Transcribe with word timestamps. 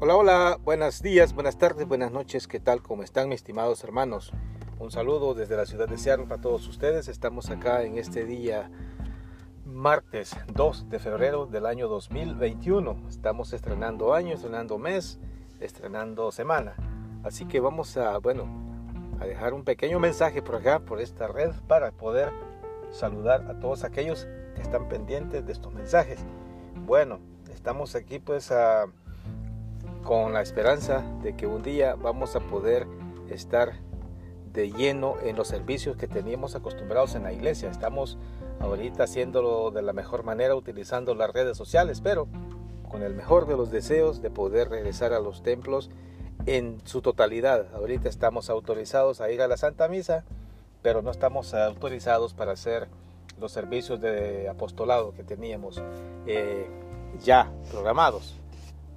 Hola, 0.00 0.14
hola, 0.14 0.58
buenos 0.64 1.02
días, 1.02 1.34
buenas 1.34 1.58
tardes, 1.58 1.88
buenas 1.88 2.12
noches, 2.12 2.46
¿qué 2.46 2.60
tal? 2.60 2.82
¿Cómo 2.82 3.02
están 3.02 3.28
mis 3.28 3.40
estimados 3.40 3.82
hermanos? 3.82 4.30
Un 4.78 4.92
saludo 4.92 5.34
desde 5.34 5.56
la 5.56 5.66
ciudad 5.66 5.88
de 5.88 5.98
Seattle 5.98 6.28
para 6.28 6.40
todos 6.40 6.68
ustedes. 6.68 7.08
Estamos 7.08 7.50
acá 7.50 7.82
en 7.82 7.98
este 7.98 8.24
día 8.24 8.70
martes 9.64 10.36
2 10.54 10.88
de 10.88 11.00
febrero 11.00 11.46
del 11.46 11.66
año 11.66 11.88
2021. 11.88 13.08
Estamos 13.08 13.52
estrenando 13.52 14.14
año, 14.14 14.34
estrenando 14.34 14.78
mes, 14.78 15.18
estrenando 15.58 16.30
semana. 16.30 16.76
Así 17.24 17.46
que 17.46 17.58
vamos 17.58 17.96
a, 17.96 18.18
bueno, 18.18 18.46
a 19.18 19.24
dejar 19.24 19.52
un 19.52 19.64
pequeño 19.64 19.98
mensaje 19.98 20.42
por 20.42 20.54
acá, 20.54 20.78
por 20.78 21.00
esta 21.00 21.26
red, 21.26 21.50
para 21.66 21.90
poder 21.90 22.32
saludar 22.92 23.50
a 23.50 23.58
todos 23.58 23.82
aquellos 23.82 24.28
que 24.54 24.62
están 24.62 24.88
pendientes 24.88 25.44
de 25.44 25.50
estos 25.50 25.74
mensajes. 25.74 26.20
Bueno, 26.86 27.18
estamos 27.50 27.96
aquí 27.96 28.20
pues 28.20 28.52
a 28.52 28.86
con 30.08 30.32
la 30.32 30.40
esperanza 30.40 31.04
de 31.22 31.36
que 31.36 31.46
un 31.46 31.62
día 31.62 31.94
vamos 31.94 32.34
a 32.34 32.40
poder 32.40 32.86
estar 33.28 33.74
de 34.54 34.72
lleno 34.72 35.16
en 35.22 35.36
los 35.36 35.48
servicios 35.48 35.98
que 35.98 36.08
teníamos 36.08 36.54
acostumbrados 36.54 37.14
en 37.14 37.24
la 37.24 37.32
iglesia. 37.34 37.70
Estamos 37.70 38.16
ahorita 38.58 39.02
haciéndolo 39.02 39.70
de 39.70 39.82
la 39.82 39.92
mejor 39.92 40.24
manera 40.24 40.54
utilizando 40.54 41.14
las 41.14 41.30
redes 41.30 41.58
sociales, 41.58 42.00
pero 42.00 42.26
con 42.90 43.02
el 43.02 43.12
mejor 43.12 43.46
de 43.46 43.58
los 43.58 43.70
deseos 43.70 44.22
de 44.22 44.30
poder 44.30 44.70
regresar 44.70 45.12
a 45.12 45.20
los 45.20 45.42
templos 45.42 45.90
en 46.46 46.80
su 46.84 47.02
totalidad. 47.02 47.66
Ahorita 47.74 48.08
estamos 48.08 48.48
autorizados 48.48 49.20
a 49.20 49.30
ir 49.30 49.42
a 49.42 49.46
la 49.46 49.58
Santa 49.58 49.88
Misa, 49.88 50.24
pero 50.80 51.02
no 51.02 51.10
estamos 51.10 51.52
autorizados 51.52 52.32
para 52.32 52.52
hacer 52.52 52.88
los 53.38 53.52
servicios 53.52 54.00
de 54.00 54.48
apostolado 54.48 55.12
que 55.12 55.22
teníamos 55.22 55.82
eh, 56.26 56.66
ya 57.22 57.52
programados 57.70 58.40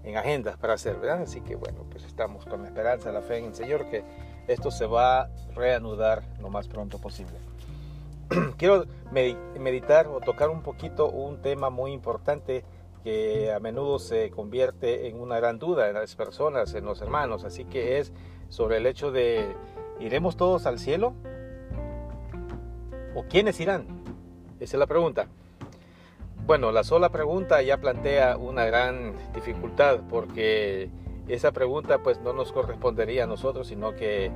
en 0.04 0.18
agendas 0.18 0.58
para 0.58 0.74
hacer, 0.74 0.98
¿verdad? 0.98 1.22
Así 1.22 1.42
que 1.42 1.56
bueno, 1.56 1.86
pues 1.90 2.04
estamos 2.04 2.46
con 2.46 2.62
la 2.62 2.68
esperanza, 2.68 3.12
la 3.12 3.22
fe 3.22 3.38
en 3.38 3.46
el 3.46 3.56
Señor 3.56 3.90
que 3.90 4.04
esto 4.48 4.72
se 4.72 4.86
va 4.86 5.22
a 5.22 5.30
reanudar 5.56 6.24
lo 6.40 6.50
más 6.50 6.68
pronto 6.68 7.00
posible. 7.00 7.38
Quiero 8.58 8.86
meditar 9.12 10.08
o 10.08 10.20
tocar 10.20 10.50
un 10.50 10.62
poquito 10.62 11.10
un 11.10 11.42
tema 11.42 11.70
muy 11.70 11.92
importante 11.92 12.64
que 13.04 13.52
a 13.52 13.60
menudo 13.60 14.00
se 14.00 14.30
convierte 14.30 15.08
en 15.08 15.20
una 15.20 15.38
gran 15.40 15.60
duda 15.60 15.90
en 15.90 15.96
las 15.96 16.16
personas, 16.16 16.74
en 16.74 16.86
los 16.86 17.02
hermanos, 17.02 17.44
así 17.44 17.66
que 17.66 18.00
es 18.00 18.14
sobre 18.50 18.78
el 18.78 18.86
hecho 18.86 19.12
de 19.12 19.56
¿iremos 20.00 20.38
todos 20.38 20.66
al 20.66 20.80
cielo? 20.80 21.14
¿O 23.16 23.24
quiénes 23.24 23.60
irán? 23.60 23.88
Esa 24.60 24.78
es 24.78 24.80
la 24.80 24.88
pregunta. 24.88 25.28
Bueno, 26.46 26.72
la 26.72 26.84
sola 26.84 27.10
pregunta 27.10 27.62
ya 27.62 27.78
plantea 27.78 28.36
una 28.36 28.66
gran 28.66 29.14
dificultad 29.34 30.00
porque 30.10 30.90
esa 31.28 31.52
pregunta 31.52 32.00
pues 32.00 32.20
no 32.22 32.34
nos 32.34 32.52
correspondería 32.52 33.24
a 33.24 33.28
nosotros, 33.28 33.68
sino 33.68 33.96
que 33.96 34.32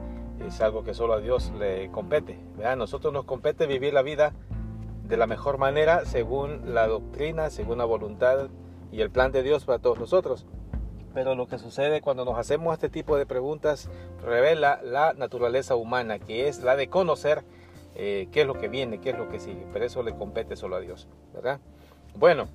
es 0.45 0.61
algo 0.61 0.83
que 0.83 0.93
solo 0.93 1.13
a 1.13 1.19
Dios 1.19 1.51
le 1.57 1.89
compete. 1.91 2.39
A 2.63 2.75
nosotros 2.75 3.11
nos 3.11 3.25
compete 3.25 3.65
vivir 3.65 3.93
la 3.93 4.03
vida 4.03 4.33
de 5.07 5.17
la 5.17 5.27
mejor 5.27 5.57
manera 5.57 6.05
según 6.05 6.73
la 6.73 6.87
doctrina, 6.87 7.49
según 7.49 7.79
la 7.79 7.85
voluntad 7.85 8.49
y 8.91 9.01
el 9.01 9.09
plan 9.09 9.31
de 9.31 9.43
Dios 9.43 9.65
para 9.65 9.79
todos 9.79 9.99
nosotros. 9.99 10.45
Pero 11.13 11.33
lo 11.33 11.47
que 11.47 11.57
sucede 11.57 12.01
cuando 12.01 12.23
nos 12.23 12.37
hacemos 12.37 12.73
este 12.73 12.89
tipo 12.89 13.17
de 13.17 13.25
preguntas 13.25 13.89
revela 14.23 14.79
la 14.83 15.13
naturaleza 15.13 15.75
humana, 15.75 16.19
que 16.19 16.47
es 16.47 16.61
la 16.61 16.75
de 16.75 16.87
conocer 16.87 17.43
eh, 17.95 18.27
qué 18.31 18.41
es 18.41 18.47
lo 18.47 18.53
que 18.53 18.67
viene, 18.67 18.99
qué 18.99 19.11
es 19.11 19.17
lo 19.17 19.27
que 19.27 19.39
sigue. 19.39 19.65
Pero 19.73 19.85
eso 19.85 20.03
le 20.03 20.15
compete 20.15 20.55
solo 20.55 20.75
a 20.75 20.81
Dios, 20.81 21.07
¿verdad? 21.33 21.59
Bueno, 22.17 22.47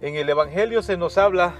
en 0.00 0.16
el 0.16 0.28
Evangelio 0.28 0.82
se 0.82 0.96
nos 0.96 1.16
habla 1.16 1.54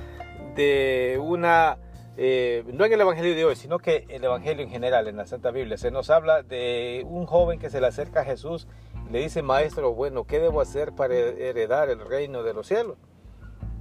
de 0.54 1.18
una, 1.22 1.78
eh, 2.16 2.64
no 2.72 2.84
en 2.84 2.92
el 2.92 3.00
Evangelio 3.00 3.34
de 3.34 3.44
hoy, 3.44 3.56
sino 3.56 3.78
que 3.78 4.04
el 4.08 4.24
Evangelio 4.24 4.64
en 4.64 4.70
general, 4.70 5.06
en 5.06 5.16
la 5.16 5.26
Santa 5.26 5.50
Biblia, 5.50 5.76
se 5.78 5.91
nos 5.91 6.10
habla 6.10 6.42
de 6.42 7.04
un 7.09 7.26
joven 7.26 7.59
que 7.59 7.70
se 7.70 7.81
le 7.81 7.86
acerca 7.86 8.20
a 8.20 8.25
Jesús 8.25 8.66
le 9.10 9.20
dice, 9.20 9.42
maestro, 9.42 9.94
bueno, 9.94 10.25
¿qué 10.25 10.38
debo 10.38 10.60
hacer 10.60 10.92
para 10.92 11.14
heredar 11.14 11.88
el 11.88 12.00
reino 12.00 12.42
de 12.42 12.53
los 12.53 12.66
cielos? 12.66 12.98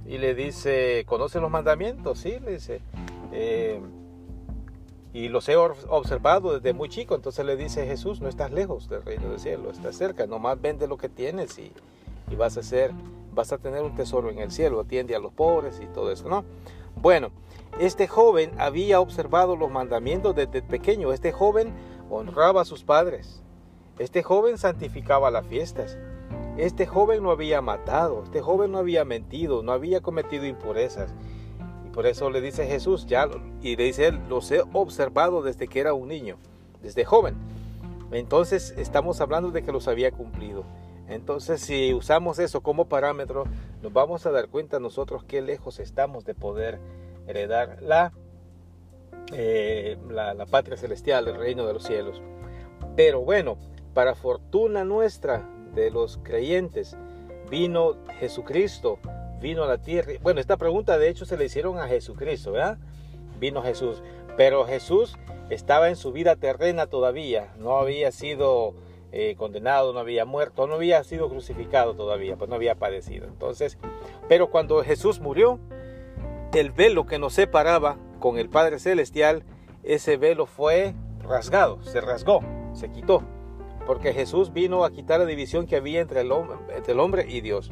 Y 0.06 0.18
le 0.18 0.34
dice, 0.34 1.04
¿conoce 1.06 1.38
los 1.38 1.50
mandamientos? 1.50 2.20
Sí, 2.20 2.38
le 2.40 2.52
dice. 2.52 2.80
Eh, 3.32 3.78
y 5.12 5.28
los 5.28 5.46
he 5.50 5.56
observado 5.56 6.54
desde 6.54 6.72
muy 6.72 6.88
chico. 6.88 7.14
Entonces 7.14 7.44
le 7.44 7.56
dice 7.56 7.86
Jesús, 7.86 8.22
no 8.22 8.28
estás 8.28 8.52
lejos 8.52 8.88
del 8.88 9.02
reino 9.02 9.28
del 9.28 9.38
cielo, 9.38 9.70
estás 9.70 9.96
cerca, 9.96 10.26
nomás 10.26 10.58
vende 10.60 10.86
lo 10.86 10.96
que 10.96 11.10
tienes 11.10 11.58
y, 11.58 11.72
y 12.30 12.36
vas 12.36 12.56
a 12.56 12.62
ser, 12.62 12.92
vas 13.34 13.52
a 13.52 13.58
tener 13.58 13.82
un 13.82 13.94
tesoro 13.94 14.30
en 14.30 14.38
el 14.38 14.50
cielo, 14.50 14.80
atiende 14.80 15.14
a 15.14 15.18
los 15.18 15.32
pobres 15.32 15.80
y 15.82 15.86
todo 15.86 16.12
eso, 16.12 16.28
¿no? 16.28 16.44
Bueno, 16.96 17.30
este 17.78 18.08
joven 18.08 18.50
había 18.58 19.00
observado 19.00 19.56
los 19.56 19.70
mandamientos 19.70 20.34
desde 20.34 20.62
pequeño, 20.62 21.12
este 21.12 21.32
joven 21.32 21.72
honraba 22.10 22.62
a 22.62 22.64
sus 22.64 22.82
padres, 22.82 23.42
este 23.98 24.22
joven 24.22 24.58
santificaba 24.58 25.30
las 25.30 25.46
fiestas, 25.46 25.96
este 26.56 26.86
joven 26.86 27.22
no 27.22 27.30
había 27.30 27.60
matado, 27.60 28.24
este 28.24 28.40
joven 28.40 28.72
no 28.72 28.78
había 28.78 29.04
mentido, 29.04 29.62
no 29.62 29.70
había 29.70 30.00
cometido 30.00 30.44
impurezas. 30.44 31.14
Y 31.86 31.90
por 31.90 32.06
eso 32.06 32.30
le 32.30 32.40
dice 32.40 32.66
Jesús, 32.66 33.06
ya, 33.06 33.28
y 33.62 33.76
le 33.76 33.84
dice 33.84 34.08
él, 34.08 34.20
los 34.28 34.50
he 34.50 34.62
observado 34.72 35.42
desde 35.42 35.68
que 35.68 35.78
era 35.78 35.94
un 35.94 36.08
niño, 36.08 36.36
desde 36.82 37.04
joven. 37.04 37.36
Entonces 38.10 38.74
estamos 38.76 39.20
hablando 39.20 39.52
de 39.52 39.62
que 39.62 39.70
los 39.70 39.86
había 39.86 40.10
cumplido. 40.10 40.64
Entonces, 41.08 41.60
si 41.60 41.94
usamos 41.94 42.38
eso 42.38 42.60
como 42.60 42.88
parámetro, 42.88 43.44
nos 43.82 43.92
vamos 43.92 44.26
a 44.26 44.30
dar 44.30 44.48
cuenta 44.48 44.78
nosotros 44.78 45.24
qué 45.24 45.40
lejos 45.40 45.78
estamos 45.78 46.24
de 46.24 46.34
poder 46.34 46.78
heredar 47.26 47.78
la, 47.82 48.12
eh, 49.32 49.96
la, 50.10 50.34
la, 50.34 50.46
patria 50.46 50.76
celestial, 50.76 51.28
el 51.28 51.36
reino 51.36 51.66
de 51.66 51.72
los 51.72 51.84
cielos. 51.84 52.20
Pero 52.96 53.20
bueno, 53.22 53.56
para 53.94 54.14
fortuna 54.14 54.84
nuestra 54.84 55.48
de 55.74 55.90
los 55.90 56.18
creyentes, 56.18 56.96
vino 57.50 57.96
Jesucristo, 58.18 58.98
vino 59.40 59.64
a 59.64 59.68
la 59.68 59.78
tierra. 59.78 60.12
Bueno, 60.22 60.40
esta 60.40 60.56
pregunta 60.56 60.98
de 60.98 61.08
hecho 61.08 61.24
se 61.24 61.36
le 61.36 61.46
hicieron 61.46 61.78
a 61.78 61.88
Jesucristo, 61.88 62.52
¿verdad? 62.52 62.78
Vino 63.38 63.62
Jesús. 63.62 64.02
Pero 64.36 64.64
Jesús 64.64 65.16
estaba 65.50 65.88
en 65.88 65.96
su 65.96 66.12
vida 66.12 66.36
terrena 66.36 66.86
todavía, 66.86 67.52
no 67.58 67.78
había 67.78 68.12
sido 68.12 68.74
eh, 69.12 69.34
condenado, 69.36 69.92
no 69.92 70.00
había 70.00 70.24
muerto, 70.24 70.66
no 70.66 70.74
había 70.74 71.02
sido 71.04 71.28
crucificado 71.28 71.94
todavía, 71.94 72.36
pues 72.36 72.50
no 72.50 72.56
había 72.56 72.74
padecido. 72.74 73.26
Entonces, 73.26 73.78
pero 74.28 74.50
cuando 74.50 74.82
Jesús 74.82 75.20
murió, 75.20 75.58
el 76.52 76.70
velo 76.72 77.06
que 77.06 77.18
nos 77.18 77.34
separaba 77.34 77.98
con 78.18 78.38
el 78.38 78.48
Padre 78.48 78.78
Celestial, 78.78 79.44
ese 79.82 80.16
velo 80.16 80.46
fue 80.46 80.94
rasgado, 81.22 81.82
se 81.82 82.00
rasgó, 82.00 82.40
se 82.72 82.90
quitó, 82.90 83.22
porque 83.86 84.12
Jesús 84.12 84.52
vino 84.52 84.84
a 84.84 84.90
quitar 84.90 85.20
la 85.20 85.26
división 85.26 85.66
que 85.66 85.76
había 85.76 86.00
entre 86.00 86.20
el 86.22 86.32
hombre, 86.32 86.56
entre 86.74 86.92
el 86.92 87.00
hombre 87.00 87.26
y 87.28 87.40
Dios. 87.40 87.70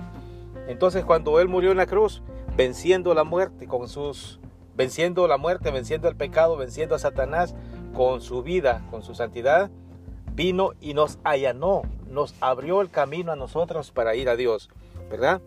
Entonces, 0.69 1.05
cuando 1.05 1.41
él 1.41 1.49
murió 1.49 1.71
en 1.71 1.77
la 1.77 1.87
cruz, 1.87 2.23
venciendo 2.57 3.13
la 3.15 3.25
muerte 3.25 3.67
con 3.67 3.89
sus 3.89 4.41
venciendo 4.75 5.27
la 5.27 5.39
muerte, 5.39 5.71
venciendo 5.71 6.09
el 6.09 6.17
pecado, 6.17 6.57
venciendo 6.57 6.95
a 6.95 6.99
Satanás 6.99 7.55
con 7.95 8.21
su 8.21 8.43
vida, 8.43 8.87
con 8.91 9.03
su 9.03 9.15
santidad, 9.15 9.71
vino 10.37 10.73
y 10.81 10.95
nos 10.95 11.19
allanó, 11.25 11.83
nos 12.09 12.35
abrió 12.41 12.83
el 12.83 12.91
camino 12.91 13.33
a 13.33 13.37
nosotros 13.37 13.91
para 13.91 14.15
ir 14.15 14.29
a 14.29 14.37
Dios, 14.37 14.69
¿verdad? 15.11 15.41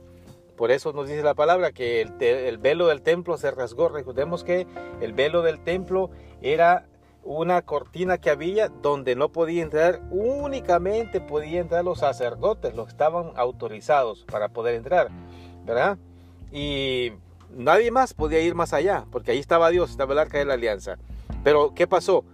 Por 0.57 0.71
eso 0.71 0.91
nos 0.91 1.07
dice 1.07 1.23
la 1.23 1.35
palabra 1.35 1.71
que 1.71 2.01
el, 2.01 2.57
velo 2.57 2.87
del 2.87 3.01
templo 3.01 3.37
se 3.37 3.49
rasgó. 3.49 3.87
Recordemos 3.87 4.43
que 4.43 4.67
el 4.99 5.13
velo 5.13 5.41
del 5.41 5.63
templo 5.63 6.09
era 6.41 6.85
una 7.23 7.61
cortina 7.61 8.17
que 8.17 8.29
había 8.29 8.67
donde 8.67 9.15
no 9.15 9.29
podía 9.29 9.63
entrar, 9.63 10.01
únicamente 10.11 11.21
podían 11.21 11.63
entrar 11.63 11.85
los 11.85 11.99
sacerdotes, 11.99 12.75
los 12.75 12.87
que 12.87 12.91
estaban 12.91 13.31
autorizados 13.37 14.25
para 14.29 14.49
poder 14.49 14.75
entrar, 14.75 15.07
¿verdad? 15.65 15.97
Y 16.51 17.13
nadie 17.55 17.91
más 17.91 18.13
podía 18.13 18.41
ir 18.41 18.55
más 18.55 18.73
allá, 18.73 19.05
porque 19.11 19.31
ahí 19.31 19.39
estaba 19.39 19.69
Dios, 19.69 19.91
estaba 19.91 20.11
el 20.11 20.19
arca 20.19 20.39
de 20.39 20.45
la 20.45 20.55
alianza. 20.55 20.97
Pero, 21.43 21.73
¿qué 21.73 21.87
pasó? 21.87 22.25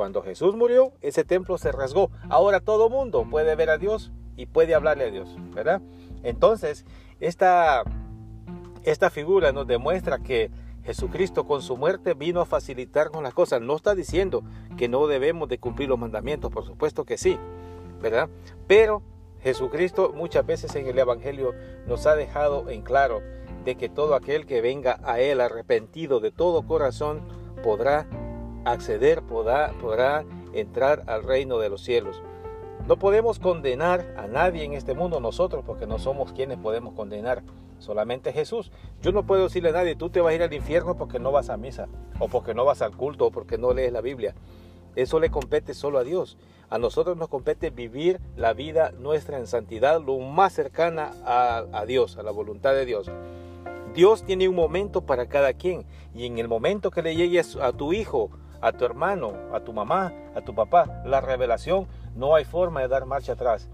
Cuando 0.00 0.22
Jesús 0.22 0.56
murió, 0.56 0.94
ese 1.02 1.24
templo 1.24 1.58
se 1.58 1.72
rasgó. 1.72 2.10
Ahora 2.30 2.60
todo 2.60 2.88
mundo 2.88 3.26
puede 3.30 3.54
ver 3.54 3.68
a 3.68 3.76
Dios 3.76 4.10
y 4.34 4.46
puede 4.46 4.74
hablarle 4.74 5.04
a 5.04 5.10
Dios, 5.10 5.36
¿verdad? 5.54 5.82
Entonces, 6.22 6.86
esta, 7.20 7.82
esta 8.82 9.10
figura 9.10 9.52
nos 9.52 9.66
demuestra 9.66 10.18
que 10.18 10.50
Jesucristo 10.84 11.46
con 11.46 11.60
su 11.60 11.76
muerte 11.76 12.14
vino 12.14 12.40
a 12.40 12.46
facilitarnos 12.46 13.22
las 13.22 13.34
cosas. 13.34 13.60
No 13.60 13.76
está 13.76 13.94
diciendo 13.94 14.42
que 14.78 14.88
no 14.88 15.06
debemos 15.06 15.50
de 15.50 15.58
cumplir 15.58 15.90
los 15.90 15.98
mandamientos, 15.98 16.50
por 16.50 16.64
supuesto 16.64 17.04
que 17.04 17.18
sí, 17.18 17.38
¿verdad? 18.00 18.30
Pero 18.66 19.02
Jesucristo 19.42 20.14
muchas 20.16 20.46
veces 20.46 20.74
en 20.76 20.86
el 20.86 20.98
Evangelio 20.98 21.52
nos 21.86 22.06
ha 22.06 22.16
dejado 22.16 22.70
en 22.70 22.80
claro 22.80 23.20
de 23.66 23.74
que 23.74 23.90
todo 23.90 24.14
aquel 24.14 24.46
que 24.46 24.62
venga 24.62 24.98
a 25.04 25.20
Él 25.20 25.42
arrepentido 25.42 26.20
de 26.20 26.30
todo 26.30 26.66
corazón 26.66 27.20
podrá 27.62 28.06
acceder, 28.64 29.22
podrá, 29.22 29.72
podrá 29.80 30.24
entrar 30.52 31.04
al 31.06 31.22
reino 31.22 31.58
de 31.58 31.68
los 31.68 31.82
cielos. 31.82 32.22
No 32.86 32.98
podemos 32.98 33.38
condenar 33.38 34.14
a 34.16 34.26
nadie 34.26 34.64
en 34.64 34.72
este 34.72 34.94
mundo 34.94 35.20
nosotros 35.20 35.64
porque 35.66 35.86
no 35.86 35.98
somos 35.98 36.32
quienes 36.32 36.58
podemos 36.58 36.94
condenar, 36.94 37.42
solamente 37.78 38.32
Jesús. 38.32 38.70
Yo 39.02 39.12
no 39.12 39.26
puedo 39.26 39.44
decirle 39.44 39.70
a 39.70 39.72
nadie, 39.72 39.96
tú 39.96 40.10
te 40.10 40.20
vas 40.20 40.32
a 40.32 40.34
ir 40.34 40.42
al 40.42 40.52
infierno 40.52 40.96
porque 40.96 41.18
no 41.18 41.32
vas 41.32 41.50
a 41.50 41.56
misa, 41.56 41.88
o 42.18 42.28
porque 42.28 42.54
no 42.54 42.64
vas 42.64 42.82
al 42.82 42.96
culto, 42.96 43.26
o 43.26 43.30
porque 43.30 43.58
no 43.58 43.72
lees 43.72 43.92
la 43.92 44.00
Biblia. 44.00 44.34
Eso 44.96 45.20
le 45.20 45.30
compete 45.30 45.74
solo 45.74 45.98
a 45.98 46.04
Dios. 46.04 46.36
A 46.68 46.78
nosotros 46.78 47.16
nos 47.16 47.28
compete 47.28 47.70
vivir 47.70 48.20
la 48.36 48.52
vida 48.52 48.92
nuestra 48.92 49.38
en 49.38 49.46
santidad, 49.46 50.00
lo 50.00 50.18
más 50.18 50.52
cercana 50.52 51.12
a, 51.24 51.84
Dios, 51.86 52.16
a 52.16 52.22
la 52.22 52.30
voluntad 52.30 52.74
de 52.74 52.86
Dios. 52.86 53.10
Dios 53.94 54.22
tiene 54.22 54.48
un 54.48 54.54
momento 54.54 55.00
para 55.00 55.26
cada 55.26 55.52
quien 55.52 55.84
y 56.14 56.26
en 56.26 56.38
el 56.38 56.46
momento 56.46 56.92
que 56.92 57.02
le 57.02 57.16
llegue 57.16 57.40
a 57.60 57.72
tu 57.72 57.92
hijo, 57.92 58.30
a 58.60 58.72
tu 58.72 58.84
hermano, 58.84 59.32
a 59.52 59.60
tu 59.60 59.72
mamá, 59.72 60.12
a 60.34 60.40
tu 60.40 60.54
papá, 60.54 61.02
la 61.04 61.20
revelación, 61.20 61.86
no 62.14 62.34
hay 62.34 62.44
forma 62.44 62.80
de 62.80 62.88
dar 62.88 63.06
marcha 63.06 63.32
atrás. 63.32 63.68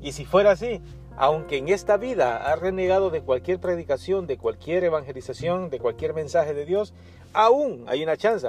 Y 0.00 0.12
si 0.12 0.24
fuera 0.24 0.52
así, 0.52 0.80
aunque 1.16 1.58
en 1.58 1.68
esta 1.68 1.96
vida 1.96 2.36
ha 2.36 2.54
renegado 2.56 3.10
de 3.10 3.22
cualquier 3.22 3.58
predicación, 3.58 4.26
de 4.26 4.38
cualquier 4.38 4.84
evangelización, 4.84 5.70
de 5.70 5.80
cualquier 5.80 6.14
mensaje 6.14 6.54
de 6.54 6.64
Dios, 6.64 6.94
aún 7.32 7.84
hay 7.88 8.02
una 8.02 8.16
chance. 8.16 8.48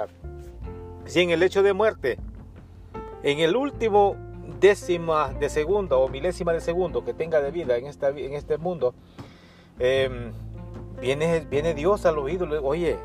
Si 1.06 1.20
en 1.20 1.30
el 1.30 1.42
hecho 1.42 1.62
de 1.62 1.72
muerte 1.72 2.18
en 3.22 3.40
el 3.40 3.56
último 3.56 4.16
décima 4.60 5.32
de 5.32 5.48
segundo 5.48 6.00
o 6.00 6.08
milésima 6.08 6.52
de 6.52 6.60
segundo 6.60 7.04
que 7.04 7.14
tenga 7.14 7.40
de 7.40 7.50
vida 7.50 7.76
en, 7.76 7.86
en 7.86 8.34
este 8.34 8.58
mundo, 8.58 8.94
em, 9.78 10.32
viene, 11.00 11.40
viene 11.40 11.74
Dios 11.74 12.06
al 12.06 12.18
oído, 12.18 12.46
oye, 12.62 12.98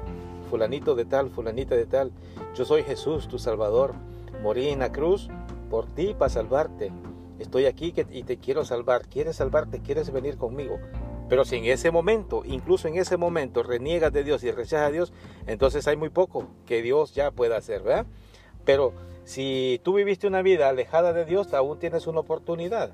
fulanito 0.46 0.96
de 0.96 1.06
tal, 1.06 1.30
fulanita 1.30 1.76
de 1.76 1.86
tal, 1.86 2.12
yo 2.56 2.66
soy 2.66 2.84
Jesús, 2.84 3.28
tu 3.28 3.40
Salvador, 3.40 3.94
morí 4.42 4.70
en 4.70 4.80
la 4.80 4.92
cruz 4.92 5.30
por 5.70 5.88
ti 5.88 6.16
para 6.18 6.30
salvarte. 6.30 6.92
Estoy 7.40 7.66
aquí 7.66 7.94
y 8.12 8.24
te 8.24 8.38
quiero 8.38 8.64
salvar. 8.64 9.08
¿Quieres 9.08 9.36
salvarte? 9.36 9.82
¿Quieres 9.82 10.12
venir 10.12 10.38
conmigo? 10.38 10.80
Pero 11.28 11.44
si 11.44 11.58
en 11.58 11.66
ese 11.66 11.92
momento, 11.92 12.44
incluso 12.46 12.88
en 12.88 12.96
ese 12.96 13.18
momento, 13.18 13.64
reniegas 13.64 14.14
de 14.14 14.24
Dios 14.24 14.44
y 14.44 14.52
rechazas 14.52 14.88
a 14.88 14.92
Dios, 14.92 15.12
entonces 15.48 15.88
hay 15.88 15.98
muy 15.98 16.10
poco 16.10 16.48
que 16.66 16.82
Dios 16.82 17.14
ya 17.14 17.32
pueda 17.32 17.58
hacer, 17.58 17.82
¿verdad? 17.82 18.06
Pero 18.64 18.94
si 19.24 19.82
tú 19.84 19.96
viviste 19.96 20.28
una 20.28 20.44
vida 20.44 20.70
alejada 20.70 21.12
de 21.14 21.26
Dios, 21.26 21.54
aún 21.54 21.80
tienes 21.80 22.08
una 22.08 22.20
oportunidad. 22.20 22.94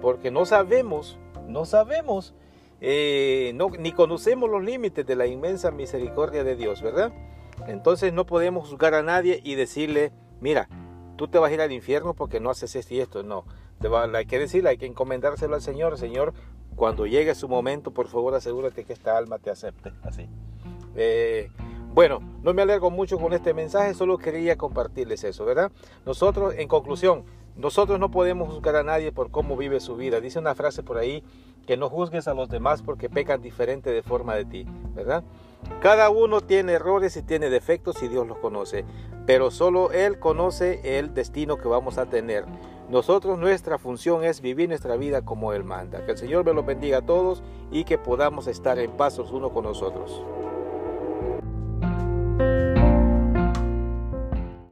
Porque 0.00 0.30
no 0.32 0.44
sabemos, 0.44 1.18
no 1.46 1.64
sabemos, 1.64 2.34
eh, 2.84 3.52
no, 3.54 3.70
ni 3.70 3.92
conocemos 3.92 4.50
los 4.50 4.60
límites 4.60 5.06
de 5.06 5.14
la 5.14 5.28
inmensa 5.28 5.70
misericordia 5.70 6.42
de 6.42 6.56
Dios, 6.56 6.82
¿verdad? 6.82 7.12
Entonces 7.68 8.12
no 8.12 8.26
podemos 8.26 8.68
juzgar 8.68 8.94
a 8.94 9.04
nadie 9.04 9.40
y 9.44 9.54
decirle, 9.54 10.12
mira, 10.40 10.68
tú 11.16 11.28
te 11.28 11.38
vas 11.38 11.52
a 11.52 11.54
ir 11.54 11.60
al 11.60 11.70
infierno 11.70 12.14
porque 12.14 12.40
no 12.40 12.50
haces 12.50 12.74
esto 12.74 12.92
y 12.94 12.98
esto. 12.98 13.22
No, 13.22 13.44
hay 14.14 14.26
que 14.26 14.40
decirle, 14.40 14.70
hay 14.70 14.78
que 14.78 14.86
encomendárselo 14.86 15.54
al 15.54 15.62
Señor. 15.62 15.96
Señor, 15.96 16.34
cuando 16.74 17.06
llegue 17.06 17.36
su 17.36 17.48
momento, 17.48 17.92
por 17.92 18.08
favor 18.08 18.34
asegúrate 18.34 18.82
que 18.82 18.92
esta 18.92 19.16
alma 19.16 19.38
te 19.38 19.50
acepte. 19.50 19.92
Así. 20.02 20.28
Eh, 20.96 21.52
bueno, 21.94 22.18
no 22.42 22.52
me 22.52 22.62
alargo 22.62 22.90
mucho 22.90 23.16
con 23.16 23.32
este 23.32 23.54
mensaje, 23.54 23.94
solo 23.94 24.18
quería 24.18 24.56
compartirles 24.56 25.22
eso, 25.22 25.44
¿verdad? 25.44 25.70
Nosotros, 26.04 26.54
en 26.56 26.66
conclusión, 26.66 27.24
nosotros 27.54 28.00
no 28.00 28.10
podemos 28.10 28.52
juzgar 28.52 28.74
a 28.76 28.82
nadie 28.82 29.12
por 29.12 29.30
cómo 29.30 29.56
vive 29.56 29.78
su 29.78 29.94
vida. 29.94 30.20
Dice 30.20 30.38
una 30.38 30.54
frase 30.54 30.82
por 30.82 30.96
ahí, 30.96 31.22
que 31.66 31.76
no 31.76 31.88
juzgues 31.88 32.28
a 32.28 32.34
los 32.34 32.48
demás 32.48 32.82
porque 32.82 33.08
pecan 33.08 33.42
diferente 33.42 33.90
de 33.90 34.02
forma 34.02 34.34
de 34.34 34.44
ti, 34.44 34.66
¿verdad? 34.94 35.24
Cada 35.80 36.10
uno 36.10 36.40
tiene 36.40 36.72
errores 36.72 37.16
y 37.16 37.22
tiene 37.22 37.50
defectos 37.50 38.02
y 38.02 38.08
Dios 38.08 38.26
los 38.26 38.38
conoce, 38.38 38.84
pero 39.26 39.50
solo 39.50 39.92
Él 39.92 40.18
conoce 40.18 40.98
el 40.98 41.14
destino 41.14 41.56
que 41.56 41.68
vamos 41.68 41.98
a 41.98 42.06
tener. 42.06 42.44
Nosotros 42.88 43.38
nuestra 43.38 43.78
función 43.78 44.24
es 44.24 44.40
vivir 44.40 44.68
nuestra 44.68 44.96
vida 44.96 45.22
como 45.22 45.52
Él 45.52 45.64
manda. 45.64 46.04
Que 46.04 46.12
el 46.12 46.18
Señor 46.18 46.44
me 46.44 46.52
los 46.52 46.66
bendiga 46.66 46.98
a 46.98 47.06
todos 47.06 47.42
y 47.70 47.84
que 47.84 47.96
podamos 47.96 48.48
estar 48.48 48.78
en 48.78 48.90
paz 48.92 49.18
uno 49.18 49.50
con 49.50 49.64
nosotros. 49.64 50.22